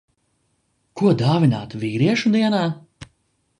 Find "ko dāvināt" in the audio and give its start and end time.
1.01-1.77